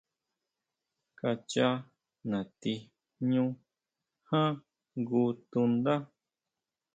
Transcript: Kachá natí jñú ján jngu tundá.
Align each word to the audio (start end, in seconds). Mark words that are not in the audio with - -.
Kachá 1.19 1.67
natí 2.29 2.73
jñú 3.21 3.45
ján 4.27 4.51
jngu 4.99 5.23
tundá. 5.51 5.93